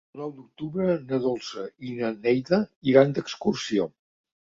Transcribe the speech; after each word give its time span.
El 0.13 0.19
nou 0.19 0.29
d'octubre 0.35 0.93
na 1.09 1.19
Dolça 1.25 1.65
i 1.89 1.93
na 1.99 2.09
Neida 2.21 2.59
iran 2.95 3.13
d'excursió. 3.19 3.87